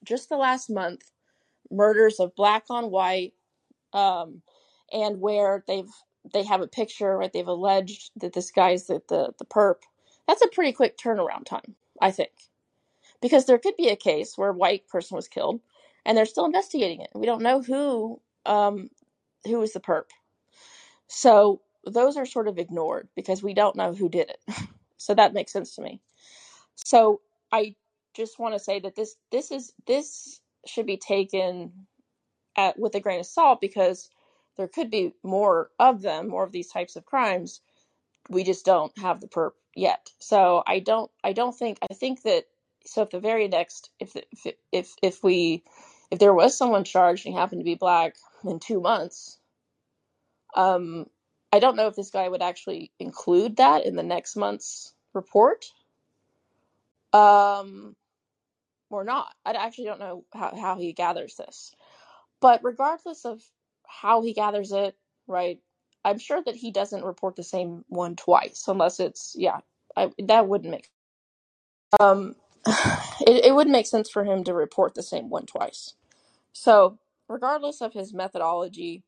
just 0.05 0.29
the 0.29 0.37
last 0.37 0.69
month 0.69 1.11
murders 1.71 2.21
of 2.21 2.35
black 2.35 2.65
on 2.69 2.91
white 2.91 3.33
um 3.95 4.43
and 4.93 5.21
where 5.21 5.65
they've 5.67 5.89
they 6.33 6.43
have 6.43 6.61
a 6.61 6.67
picture 6.67 7.17
right 7.17 7.33
they've 7.33 7.49
alleged 7.49 8.11
that 8.17 8.35
this 8.35 8.51
guy's 8.51 8.87
the 8.87 9.01
the, 9.09 9.33
the 9.39 9.47
perp 9.47 9.77
that's 10.29 10.43
a 10.43 10.49
pretty 10.49 10.73
quick 10.73 10.99
turnaround 10.99 11.47
time 11.47 11.75
i 12.03 12.11
think 12.11 12.33
because 13.23 13.47
there 13.47 13.59
could 13.59 13.77
be 13.79 13.89
a 13.89 13.97
case 13.97 14.37
where 14.37 14.51
a 14.51 14.55
white 14.55 14.87
person 14.89 15.17
was 15.17 15.27
killed 15.27 15.61
and 16.05 16.17
they're 16.17 16.27
still 16.27 16.45
investigating 16.45 17.01
it. 17.01 17.09
We 17.15 17.27
don't 17.27 17.43
know 17.43 17.63
who 17.63 18.21
um, 18.47 18.91
who 19.47 19.59
was 19.59 19.73
the 19.73 19.81
perp. 19.81 20.11
So 21.09 21.61
those 21.87 22.17
are 22.17 22.27
sort 22.27 22.49
of 22.49 22.59
ignored 22.59 23.09
because 23.15 23.43
we 23.43 23.55
don't 23.55 23.77
know 23.77 23.95
who 23.95 24.09
did 24.09 24.31
it. 24.31 24.57
so 24.97 25.15
that 25.15 25.35
makes 25.35 25.53
sense 25.53 25.75
to 25.77 25.83
me. 25.83 26.01
So 26.75 27.21
I 27.53 27.75
just 28.15 28.39
want 28.39 28.55
to 28.55 28.59
say 28.59 28.81
that 28.81 28.97
this 28.97 29.17
this 29.31 29.51
is 29.51 29.73
this 29.87 30.41
should 30.67 30.87
be 30.87 30.97
taken 30.97 31.73
at 32.57 32.79
with 32.79 32.95
a 32.95 33.01
grain 33.01 33.21
of 33.21 33.27
salt 33.27 33.61
because 33.61 34.09
there 34.57 34.69
could 34.69 34.91
be 34.91 35.13
more 35.23 35.71
of 35.79 36.03
them, 36.03 36.29
more 36.29 36.45
of 36.45 36.53
these 36.53 36.71
types 36.71 36.97
of 36.97 37.05
crimes 37.05 37.61
we 38.29 38.45
just 38.45 38.65
don't 38.65 38.97
have 38.99 39.21
the 39.21 39.29
perp 39.29 39.53
yet. 39.75 40.11
So 40.19 40.63
I 40.67 40.79
don't 40.79 41.11
I 41.23 41.33
don't 41.33 41.57
think 41.57 41.79
I 41.89 41.95
think 41.95 42.23
that 42.23 42.45
so 42.87 43.03
if 43.03 43.11
the 43.11 43.21
very 43.21 43.49
next 43.49 43.91
if 44.01 44.17
if 44.17 44.55
if 44.73 44.95
if 45.03 45.23
we 45.23 45.63
if 46.11 46.19
there 46.19 46.35
was 46.35 46.57
someone 46.57 46.85
charged 46.85 47.27
and 47.27 47.35
he 47.35 47.39
happened 47.39 47.61
to 47.61 47.65
be 47.65 47.75
black 47.75 48.17
in 48.47 48.61
2 48.61 48.81
months 48.81 49.39
um 50.57 51.07
I 51.53 51.61
don't 51.61 51.77
know 51.77 51.87
if 51.89 51.97
this 51.97 52.11
guy 52.11 52.29
would 52.29 52.43
actually 52.43 52.93
include 52.99 53.57
that 53.57 53.87
in 53.87 53.97
the 53.97 54.03
next 54.03 54.37
month's 54.37 54.93
report 55.15 55.67
um 57.13 57.97
or 58.91 59.05
not. 59.05 59.29
I 59.45 59.53
actually 59.53 59.87
don't 59.87 60.01
know 60.01 60.25
how 60.33 60.55
how 60.57 60.77
he 60.79 60.93
gathers 60.93 61.37
this. 61.37 61.73
But 62.41 62.61
regardless 62.63 63.25
of 63.25 63.43
how 63.87 64.23
he 64.23 64.35
gathers 64.35 64.73
it, 64.73 64.97
right? 65.27 65.61
I'm 66.05 66.19
sure 66.19 66.43
that 66.45 66.57
he 66.57 66.71
doesn't 66.71 67.05
report 67.05 67.37
the 67.37 67.43
same 67.43 67.85
one 67.89 68.17
twice, 68.17 68.65
unless 68.69 69.01
it's 69.01 69.35
yeah. 69.39 69.61
I, 69.97 70.11
that 70.19 70.49
wouldn't 70.49 70.71
make 70.73 70.89
um, 72.01 72.37
it, 72.67 73.47
it 73.47 73.55
would 73.55 73.69
make 73.69 73.87
sense 73.87 74.11
for 74.11 74.25
him 74.25 74.45
to 74.45 74.55
report 74.55 74.95
the 74.95 75.03
same 75.03 75.31
one 75.31 75.47
twice. 75.47 75.95
So, 76.53 76.99
regardless 77.29 77.81
of 77.81 77.93
his 77.93 78.13
methodology, 78.13 79.03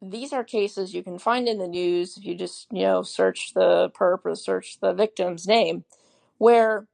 these 0.00 0.32
are 0.32 0.44
cases 0.44 0.94
you 0.94 1.02
can 1.02 1.18
find 1.18 1.48
in 1.48 1.58
the 1.58 1.68
news 1.68 2.16
if 2.16 2.24
you 2.24 2.34
just 2.34 2.66
you 2.72 2.82
know 2.82 3.02
search 3.02 3.52
the 3.54 3.90
perp 3.90 4.20
or 4.24 4.34
search 4.34 4.78
the 4.80 4.92
victim's 4.92 5.46
name, 5.46 5.84
where 6.38 6.86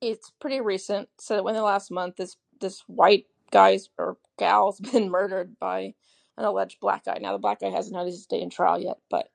it's 0.00 0.32
pretty 0.40 0.60
recent. 0.60 1.08
So 1.18 1.46
in 1.48 1.54
the 1.54 1.62
last 1.62 1.90
month, 1.90 2.16
this 2.16 2.36
this 2.60 2.82
white 2.86 3.26
guy's 3.50 3.88
or 3.98 4.16
gal's 4.38 4.80
been 4.92 5.10
murdered 5.10 5.58
by 5.58 5.94
an 6.36 6.44
alleged 6.44 6.80
black 6.80 7.04
guy. 7.04 7.18
Now 7.20 7.32
the 7.32 7.38
black 7.38 7.60
guy 7.60 7.70
hasn't 7.70 7.96
had 7.96 8.06
his 8.06 8.26
day 8.26 8.40
in 8.40 8.50
trial 8.50 8.80
yet, 8.80 8.98
but 9.10 9.28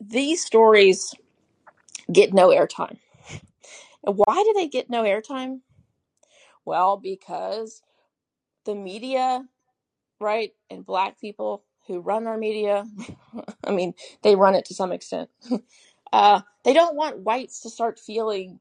these 0.00 0.44
stories 0.44 1.14
get 2.12 2.34
no 2.34 2.48
airtime. 2.48 2.98
Why 4.02 4.42
do 4.44 4.52
they 4.54 4.68
get 4.68 4.90
no 4.90 5.04
airtime? 5.04 5.60
Well, 6.64 6.96
because 6.96 7.82
the 8.66 8.74
media, 8.74 9.44
right, 10.20 10.52
and 10.70 10.86
black 10.86 11.20
people 11.20 11.64
who 11.88 12.00
run 12.00 12.26
our 12.26 12.38
media, 12.38 12.84
I 13.64 13.72
mean, 13.72 13.94
they 14.22 14.36
run 14.36 14.54
it 14.56 14.66
to 14.66 14.74
some 14.74 14.92
extent. 14.92 15.30
uh, 16.12 16.42
they 16.64 16.74
don't 16.74 16.96
want 16.96 17.20
whites 17.20 17.60
to 17.62 17.70
start 17.70 17.98
feeling 18.00 18.60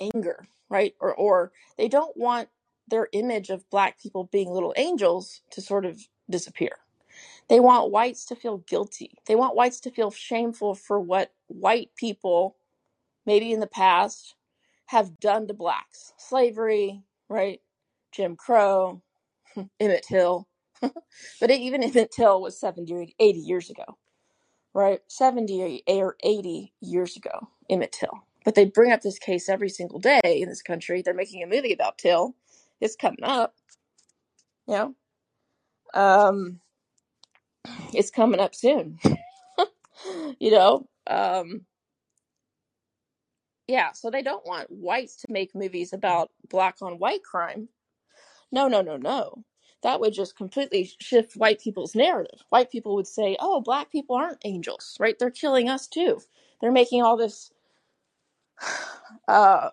anger, 0.00 0.46
right? 0.70 0.94
Or 1.00 1.14
or 1.14 1.52
they 1.78 1.88
don't 1.88 2.16
want 2.16 2.50
their 2.88 3.08
image 3.12 3.50
of 3.50 3.68
black 3.70 4.00
people 4.00 4.24
being 4.32 4.50
little 4.50 4.74
angels 4.76 5.42
to 5.52 5.62
sort 5.62 5.86
of 5.86 6.00
disappear. 6.30 6.72
They 7.48 7.60
want 7.60 7.92
whites 7.92 8.24
to 8.26 8.36
feel 8.36 8.58
guilty. 8.58 9.18
They 9.26 9.36
want 9.36 9.56
whites 9.56 9.80
to 9.82 9.90
feel 9.90 10.10
shameful 10.10 10.74
for 10.74 11.00
what 11.00 11.32
white 11.48 11.90
people 11.96 12.56
maybe 13.26 13.52
in 13.52 13.60
the 13.60 13.66
past 13.66 14.34
have 14.86 15.20
done 15.20 15.48
to 15.48 15.54
blacks. 15.54 16.12
Slavery, 16.18 17.02
right? 17.28 17.60
Jim 18.12 18.36
Crow, 18.36 19.02
Emmett 19.80 20.04
Till. 20.08 20.48
but 20.80 21.50
even 21.50 21.82
Emmett 21.82 22.12
Till 22.12 22.40
was 22.40 22.58
70 22.58 22.94
or 22.94 23.06
80 23.18 23.38
years 23.38 23.70
ago, 23.70 23.84
right? 24.74 25.00
70 25.08 25.82
or 25.88 26.16
80 26.22 26.72
years 26.80 27.16
ago, 27.16 27.48
Emmett 27.70 27.92
Till. 27.92 28.26
But 28.44 28.54
they 28.54 28.66
bring 28.66 28.92
up 28.92 29.00
this 29.00 29.18
case 29.18 29.48
every 29.48 29.70
single 29.70 29.98
day 29.98 30.20
in 30.24 30.48
this 30.48 30.62
country. 30.62 31.02
They're 31.02 31.14
making 31.14 31.42
a 31.42 31.46
movie 31.46 31.72
about 31.72 31.98
Till. 31.98 32.34
It's 32.80 32.96
coming 32.96 33.22
up, 33.22 33.54
you 34.68 34.74
know. 34.74 34.94
Um, 35.94 36.60
it's 37.94 38.10
coming 38.10 38.40
up 38.40 38.54
soon, 38.54 38.98
you 40.38 40.50
know. 40.50 40.88
Um, 41.06 41.64
yeah, 43.66 43.92
so 43.92 44.10
they 44.10 44.22
don't 44.22 44.46
want 44.46 44.70
whites 44.70 45.16
to 45.16 45.32
make 45.32 45.54
movies 45.54 45.92
about 45.92 46.30
black 46.50 46.76
on 46.82 46.98
white 46.98 47.22
crime. 47.22 47.68
No, 48.54 48.68
no, 48.68 48.82
no, 48.82 48.98
no. 48.98 49.44
That 49.82 50.00
would 50.00 50.14
just 50.14 50.36
completely 50.36 50.90
shift 51.00 51.36
white 51.36 51.60
people's 51.62 51.96
narrative. 51.96 52.40
White 52.50 52.72
people 52.72 52.96
would 52.96 53.08
say, 53.08 53.36
"Oh, 53.40 53.62
black 53.62 53.92
people 53.92 54.16
aren't 54.16 54.40
angels, 54.46 54.96
right? 55.00 55.18
They're 55.18 55.30
killing 55.32 55.70
us 55.70 55.88
too. 55.88 56.20
They're 56.62 56.72
making 56.72 57.02
all 57.04 57.18
this 57.18 57.52
uh, 59.28 59.70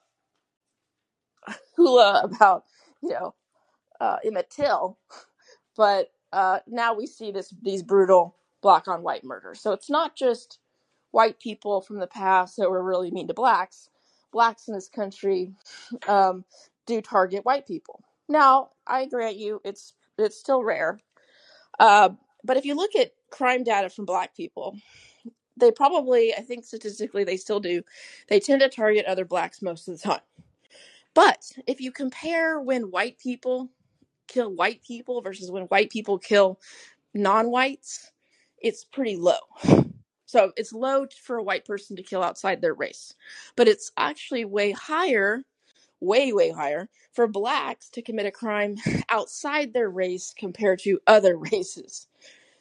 hula 1.77 2.21
about, 2.23 2.65
you 3.01 3.11
know, 3.11 3.35
uh, 4.01 4.17
Emmett 4.25 4.49
Till, 4.51 4.97
but 5.77 6.11
uh, 6.33 6.59
now 6.67 6.93
we 6.95 7.07
see 7.07 7.31
this 7.31 7.53
these 7.63 7.83
brutal 7.83 8.35
black 8.61 8.87
on 8.87 9.03
white 9.03 9.23
murders. 9.25 9.61
So 9.61 9.73
it's 9.73 9.89
not 9.91 10.15
just 10.15 10.59
white 11.11 11.39
people 11.39 11.81
from 11.81 11.99
the 11.99 12.07
past 12.07 12.57
that 12.57 12.71
were 12.71 12.83
really 12.83 13.11
mean 13.11 13.27
to 13.29 13.35
blacks. 13.35 13.89
Blacks 14.33 14.67
in 14.69 14.75
this 14.75 14.89
country 14.89 15.53
um, 16.09 16.45
do 16.87 17.01
target 17.01 17.45
white 17.45 17.67
people. 17.67 18.01
Now, 18.31 18.69
I 18.87 19.05
grant 19.05 19.37
you, 19.37 19.61
it's 19.65 19.93
it's 20.17 20.39
still 20.39 20.63
rare. 20.63 20.99
Uh, 21.79 22.09
but 22.43 22.57
if 22.57 22.65
you 22.65 22.75
look 22.75 22.95
at 22.95 23.11
crime 23.29 23.63
data 23.63 23.89
from 23.89 24.05
black 24.05 24.35
people, 24.35 24.77
they 25.57 25.71
probably, 25.71 26.33
I 26.33 26.41
think 26.41 26.65
statistically, 26.65 27.23
they 27.23 27.37
still 27.37 27.59
do. 27.59 27.83
They 28.29 28.39
tend 28.39 28.61
to 28.61 28.69
target 28.69 29.05
other 29.05 29.25
blacks 29.25 29.61
most 29.61 29.87
of 29.87 29.97
the 29.97 30.03
time. 30.03 30.21
But 31.13 31.51
if 31.67 31.81
you 31.81 31.91
compare 31.91 32.59
when 32.61 32.91
white 32.91 33.19
people 33.19 33.69
kill 34.27 34.55
white 34.55 34.81
people 34.83 35.21
versus 35.21 35.51
when 35.51 35.63
white 35.63 35.89
people 35.89 36.17
kill 36.17 36.59
non-whites, 37.13 38.11
it's 38.61 38.85
pretty 38.85 39.17
low. 39.17 39.39
So 40.25 40.53
it's 40.55 40.71
low 40.71 41.07
for 41.21 41.37
a 41.37 41.43
white 41.43 41.65
person 41.65 41.97
to 41.97 42.03
kill 42.03 42.23
outside 42.23 42.61
their 42.61 42.73
race, 42.73 43.13
but 43.57 43.67
it's 43.67 43.91
actually 43.97 44.45
way 44.45 44.71
higher, 44.71 45.43
way, 46.01 46.33
way 46.33 46.51
higher 46.51 46.89
for 47.13 47.27
blacks 47.27 47.89
to 47.91 48.01
commit 48.01 48.25
a 48.25 48.31
crime 48.31 48.75
outside 49.09 49.73
their 49.73 49.89
race 49.89 50.33
compared 50.37 50.79
to 50.79 50.99
other 51.07 51.37
races. 51.51 52.07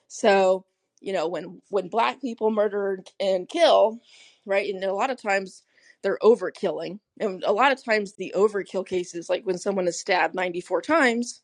So, 0.06 0.64
you 1.00 1.12
know, 1.12 1.28
when 1.28 1.62
when 1.70 1.88
black 1.88 2.20
people 2.20 2.50
murder 2.50 3.00
and 3.18 3.49
kill, 3.49 4.00
right? 4.47 4.73
And 4.73 4.85
a 4.85 4.92
lot 4.92 5.11
of 5.11 5.20
times 5.20 5.62
they're 6.02 6.18
overkilling. 6.23 7.00
And 7.18 7.42
a 7.44 7.52
lot 7.52 7.73
of 7.73 7.85
times 7.85 8.14
the 8.14 8.32
overkill 8.37 8.87
cases, 8.87 9.28
like 9.28 9.44
when 9.44 9.59
someone 9.59 9.88
is 9.88 9.99
stabbed 9.99 10.35
94 10.35 10.82
times, 10.82 11.42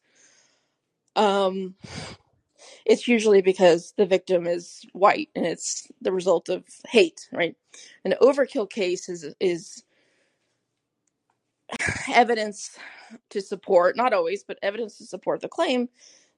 um, 1.14 1.74
it's 2.84 3.08
usually 3.08 3.42
because 3.42 3.92
the 3.96 4.06
victim 4.06 4.46
is 4.46 4.84
white 4.92 5.28
and 5.34 5.46
it's 5.46 5.88
the 6.00 6.12
result 6.12 6.48
of 6.48 6.64
hate, 6.88 7.28
right? 7.32 7.56
An 8.04 8.14
overkill 8.20 8.68
case 8.70 9.08
is 9.08 9.34
is 9.40 9.82
evidence 12.12 12.78
to 13.30 13.40
support, 13.40 13.96
not 13.96 14.12
always, 14.12 14.44
but 14.44 14.58
evidence 14.62 14.98
to 14.98 15.06
support 15.06 15.40
the 15.40 15.48
claim 15.48 15.88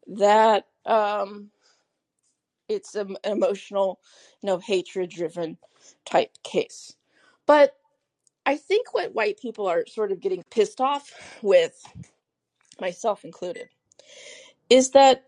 that 0.07 0.67
um, 0.87 1.51
it's 2.69 2.95
an 2.95 3.17
emotional, 3.25 4.01
you 4.43 4.47
know, 4.47 4.59
hatred 4.59 5.11
driven 5.11 5.59
type 6.05 6.31
case. 6.43 6.95
But 7.47 7.77
I 8.47 8.57
think 8.57 8.95
what 8.95 9.15
white 9.15 9.39
people 9.39 9.67
are 9.67 9.85
sort 9.87 10.13
of 10.13 10.21
getting 10.21 10.43
pissed 10.51 10.81
off 10.81 11.11
with, 11.43 11.83
myself 12.81 13.25
included, 13.25 13.69
is 14.71 14.91
that, 14.91 15.25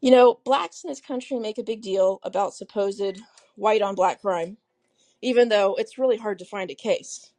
you 0.00 0.10
know, 0.10 0.38
blacks 0.44 0.84
in 0.84 0.88
this 0.88 1.00
country 1.00 1.38
make 1.38 1.58
a 1.58 1.62
big 1.62 1.82
deal 1.82 2.20
about 2.22 2.54
supposed 2.54 3.20
white 3.56 3.82
on 3.82 3.94
black 3.94 4.20
crime, 4.22 4.56
even 5.20 5.48
though 5.48 5.74
it's 5.74 5.98
really 5.98 6.16
hard 6.16 6.38
to 6.38 6.44
find 6.44 6.70
a 6.70 6.74
case 6.74 7.31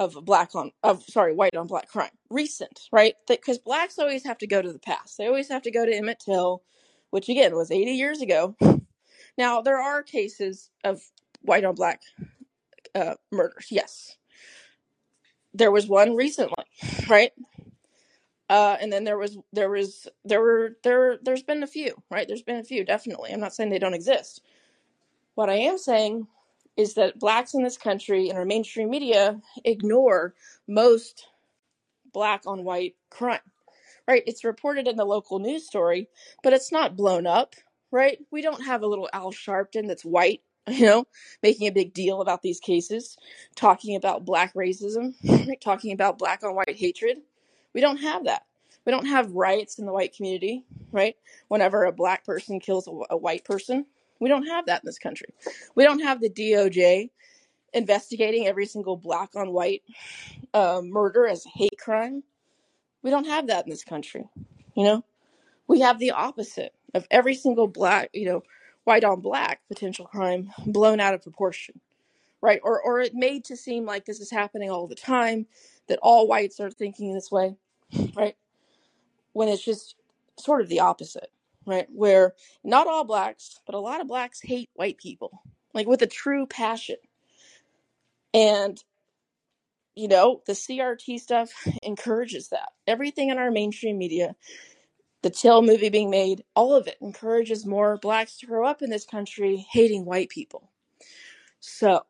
of 0.00 0.16
black 0.24 0.54
on 0.54 0.72
of 0.82 1.04
sorry 1.04 1.34
white 1.34 1.54
on 1.54 1.66
black 1.66 1.86
crime 1.86 2.10
recent 2.30 2.88
right? 2.90 3.14
Because 3.28 3.58
blacks 3.58 3.98
always 3.98 4.24
have 4.24 4.38
to 4.38 4.46
go 4.46 4.60
to 4.60 4.72
the 4.72 4.78
past. 4.78 5.18
They 5.18 5.26
always 5.26 5.48
have 5.50 5.62
to 5.62 5.70
go 5.70 5.84
to 5.84 5.94
emmett 5.94 6.20
till 6.24 6.62
which 7.10 7.28
again 7.28 7.54
was 7.54 7.70
80 7.70 7.92
years 7.92 8.20
ago. 8.20 8.56
Now 9.38 9.62
there 9.62 9.80
are 9.80 10.02
cases 10.02 10.70
of 10.84 11.00
white 11.42 11.64
on 11.64 11.74
black 11.74 12.02
uh, 12.94 13.14
murders 13.30 13.68
yes. 13.70 14.16
There 15.54 15.70
was 15.70 15.86
one 15.86 16.16
recently 16.16 16.64
right? 17.08 17.32
Uh, 18.50 18.76
and 18.80 18.92
then 18.92 19.04
there 19.04 19.16
was 19.16 19.38
there 19.52 19.70
was 19.70 20.08
there 20.24 20.40
were 20.40 20.76
there 20.82 21.18
there's 21.22 21.44
been 21.44 21.62
a 21.62 21.68
few 21.68 21.94
right? 22.10 22.26
There's 22.26 22.42
been 22.42 22.58
a 22.58 22.64
few 22.64 22.84
definitely. 22.84 23.30
I'm 23.30 23.40
not 23.40 23.54
saying 23.54 23.70
they 23.70 23.78
don't 23.78 23.94
exist. 23.94 24.42
What 25.36 25.48
i 25.48 25.54
am 25.54 25.78
saying 25.78 26.26
is 26.80 26.94
that 26.94 27.18
blacks 27.18 27.54
in 27.54 27.62
this 27.62 27.76
country 27.78 28.28
and 28.28 28.38
our 28.38 28.44
mainstream 28.44 28.90
media 28.90 29.40
ignore 29.64 30.34
most 30.66 31.28
black 32.12 32.42
on 32.46 32.64
white 32.64 32.96
crime 33.10 33.40
right? 34.10 34.24
It's 34.26 34.44
reported 34.44 34.88
in 34.88 34.96
the 34.96 35.04
local 35.04 35.38
news 35.38 35.66
story, 35.66 36.08
but 36.42 36.52
it's 36.52 36.72
not 36.72 36.96
blown 36.96 37.26
up, 37.28 37.54
right? 37.92 38.18
We 38.32 38.42
don't 38.42 38.64
have 38.64 38.82
a 38.82 38.86
little 38.86 39.08
Al 39.12 39.32
Sharpton 39.32 39.86
that's 39.86 40.04
white, 40.04 40.42
you 40.68 40.84
know, 40.86 41.04
making 41.42 41.68
a 41.68 41.72
big 41.72 41.94
deal 41.94 42.20
about 42.20 42.42
these 42.42 42.58
cases, 42.58 43.16
talking 43.54 43.94
about 43.94 44.24
black 44.24 44.52
racism, 44.54 45.14
talking 45.60 45.92
about 45.92 46.18
black 46.18 46.42
on 46.42 46.56
white 46.56 46.76
hatred. 46.76 47.18
We 47.72 47.80
don't 47.80 47.98
have 47.98 48.24
that. 48.24 48.44
We 48.84 48.90
don't 48.90 49.06
have 49.06 49.32
riots 49.32 49.78
in 49.78 49.86
the 49.86 49.92
white 49.92 50.16
community, 50.16 50.64
right? 50.90 51.14
Whenever 51.48 51.84
a 51.84 51.92
black 51.92 52.24
person 52.24 52.58
kills 52.58 52.88
a, 52.88 53.14
a 53.14 53.16
white 53.16 53.44
person, 53.44 53.86
we 54.20 54.28
don't 54.28 54.46
have 54.46 54.66
that 54.66 54.82
in 54.82 54.86
this 54.86 54.98
country. 54.98 55.28
We 55.74 55.84
don't 55.84 56.00
have 56.00 56.20
the 56.20 56.30
DOJ 56.30 57.10
investigating 57.72 58.46
every 58.46 58.66
single 58.66 58.96
black 58.96 59.30
on 59.36 59.52
white 59.52 59.82
uh, 60.54 60.82
murder 60.84 61.26
as 61.26 61.46
a 61.46 61.50
hate 61.50 61.78
crime 61.78 62.22
we 63.02 63.10
don't 63.10 63.26
have 63.26 63.46
that 63.48 63.64
in 63.64 63.70
this 63.70 63.84
country. 63.84 64.28
You 64.74 64.84
know, 64.84 65.04
we 65.66 65.80
have 65.80 65.98
the 65.98 66.12
opposite 66.12 66.74
of 66.94 67.06
every 67.10 67.34
single 67.34 67.66
black, 67.66 68.10
you 68.12 68.26
know, 68.26 68.42
white 68.84 69.04
on 69.04 69.20
black 69.20 69.60
potential 69.68 70.06
crime 70.06 70.52
blown 70.66 71.00
out 71.00 71.14
of 71.14 71.22
proportion, 71.22 71.80
right? 72.40 72.60
Or 72.62 72.80
or 72.80 73.00
it 73.00 73.14
made 73.14 73.44
to 73.46 73.56
seem 73.56 73.84
like 73.84 74.04
this 74.04 74.20
is 74.20 74.30
happening 74.30 74.70
all 74.70 74.86
the 74.86 74.94
time, 74.94 75.46
that 75.88 75.98
all 76.02 76.28
whites 76.28 76.60
are 76.60 76.70
thinking 76.70 77.12
this 77.14 77.30
way, 77.30 77.56
right? 78.14 78.36
When 79.32 79.48
it's 79.48 79.64
just 79.64 79.96
sort 80.38 80.60
of 80.60 80.68
the 80.68 80.80
opposite, 80.80 81.30
right? 81.66 81.86
Where 81.90 82.34
not 82.64 82.86
all 82.86 83.04
blacks, 83.04 83.60
but 83.66 83.74
a 83.74 83.80
lot 83.80 84.00
of 84.00 84.08
blacks 84.08 84.40
hate 84.42 84.70
white 84.74 84.98
people, 84.98 85.42
like 85.74 85.86
with 85.86 86.02
a 86.02 86.06
true 86.06 86.46
passion. 86.46 86.96
And 88.34 88.82
you 89.96 90.08
know, 90.08 90.42
the 90.46 90.52
CRT 90.52 91.20
stuff 91.20 91.52
encourages 91.82 92.48
that. 92.48 92.70
Everything 92.86 93.30
in 93.30 93.38
our 93.38 93.50
mainstream 93.50 93.98
media 93.98 94.34
the 95.22 95.30
Till 95.30 95.62
movie 95.62 95.90
being 95.90 96.10
made, 96.10 96.44
all 96.54 96.74
of 96.74 96.86
it 96.86 96.96
encourages 97.00 97.66
more 97.66 97.98
blacks 97.98 98.38
to 98.38 98.46
grow 98.46 98.66
up 98.66 98.82
in 98.82 98.90
this 98.90 99.04
country 99.04 99.66
hating 99.70 100.04
white 100.04 100.30
people. 100.30 100.70
So, 101.60 102.02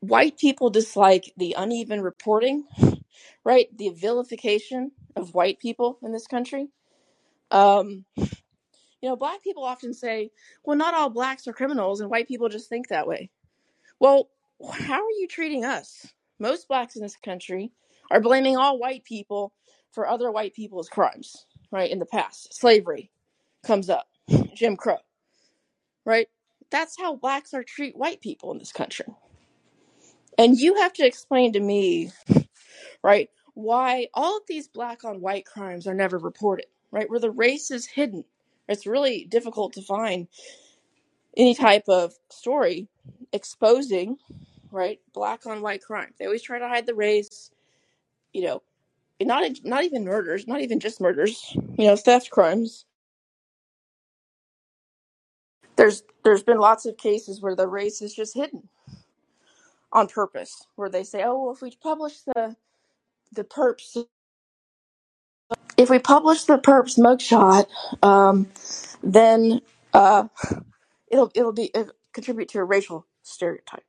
white 0.00 0.38
people 0.38 0.70
dislike 0.70 1.32
the 1.36 1.54
uneven 1.56 2.00
reporting, 2.00 2.64
right? 3.44 3.66
The 3.76 3.90
vilification 3.90 4.92
of 5.16 5.34
white 5.34 5.58
people 5.58 5.98
in 6.02 6.12
this 6.12 6.26
country. 6.26 6.68
Um, 7.50 8.04
you 9.00 9.08
know, 9.08 9.16
black 9.16 9.42
people 9.42 9.64
often 9.64 9.94
say, 9.94 10.30
well, 10.64 10.76
not 10.76 10.94
all 10.94 11.10
blacks 11.10 11.48
are 11.48 11.52
criminals, 11.52 12.00
and 12.00 12.10
white 12.10 12.28
people 12.28 12.48
just 12.48 12.68
think 12.68 12.88
that 12.88 13.06
way. 13.06 13.30
Well, 13.98 14.28
how 14.72 15.04
are 15.04 15.10
you 15.18 15.26
treating 15.28 15.64
us? 15.64 16.06
Most 16.38 16.68
blacks 16.68 16.96
in 16.96 17.02
this 17.02 17.16
country 17.16 17.72
are 18.10 18.20
blaming 18.20 18.56
all 18.56 18.78
white 18.78 19.04
people 19.04 19.52
for 19.92 20.08
other 20.08 20.30
white 20.30 20.54
people's 20.54 20.88
crimes, 20.88 21.46
right? 21.70 21.90
In 21.90 21.98
the 21.98 22.06
past, 22.06 22.54
slavery 22.54 23.10
comes 23.64 23.90
up, 23.90 24.08
Jim 24.54 24.76
Crow, 24.76 24.98
right? 26.04 26.28
That's 26.70 26.96
how 26.98 27.16
blacks 27.16 27.54
are 27.54 27.64
treat 27.64 27.96
white 27.96 28.20
people 28.20 28.52
in 28.52 28.58
this 28.58 28.72
country. 28.72 29.06
And 30.38 30.58
you 30.58 30.76
have 30.76 30.92
to 30.94 31.06
explain 31.06 31.52
to 31.54 31.60
me, 31.60 32.12
right, 33.02 33.30
why 33.54 34.08
all 34.14 34.36
of 34.36 34.42
these 34.48 34.68
black 34.68 35.04
on 35.04 35.20
white 35.20 35.46
crimes 35.46 35.86
are 35.86 35.94
never 35.94 36.18
reported, 36.18 36.66
right? 36.90 37.08
Where 37.10 37.20
the 37.20 37.30
race 37.30 37.70
is 37.70 37.86
hidden. 37.86 38.24
It's 38.68 38.86
really 38.86 39.24
difficult 39.24 39.72
to 39.74 39.82
find 39.82 40.28
any 41.36 41.54
type 41.54 41.84
of 41.88 42.14
story 42.30 42.88
exposing, 43.32 44.16
right, 44.70 45.00
black 45.12 45.46
on 45.46 45.62
white 45.62 45.82
crime. 45.82 46.12
They 46.18 46.26
always 46.26 46.42
try 46.42 46.58
to 46.58 46.68
hide 46.68 46.86
the 46.86 46.94
race, 46.94 47.50
you 48.32 48.42
know, 48.42 48.62
not 49.20 49.50
not 49.64 49.84
even 49.84 50.04
murders, 50.04 50.46
not 50.46 50.60
even 50.60 50.80
just 50.80 51.00
murders, 51.00 51.52
you 51.54 51.86
know, 51.86 51.96
theft 51.96 52.30
crimes. 52.30 52.86
There's 55.76 56.02
there's 56.24 56.42
been 56.42 56.58
lots 56.58 56.86
of 56.86 56.96
cases 56.96 57.40
where 57.40 57.56
the 57.56 57.68
race 57.68 58.02
is 58.02 58.14
just 58.14 58.34
hidden 58.34 58.68
on 59.92 60.08
purpose, 60.08 60.66
where 60.76 60.88
they 60.88 61.04
say, 61.04 61.22
"Oh, 61.24 61.44
well, 61.44 61.54
if 61.54 61.62
we 61.62 61.74
publish 61.82 62.20
the 62.22 62.56
the 63.32 63.44
perps, 63.44 63.96
if 65.76 65.90
we 65.90 65.98
publish 65.98 66.44
the 66.44 66.58
perps 66.58 66.98
mugshot, 66.98 67.66
um, 68.04 68.48
then 69.02 69.62
uh, 69.94 70.28
it'll 71.10 71.32
it'll 71.34 71.52
be 71.52 71.70
it'll 71.74 71.92
contribute 72.14 72.48
to 72.50 72.60
a 72.60 72.64
racial 72.64 73.06
stereotype." 73.22 73.84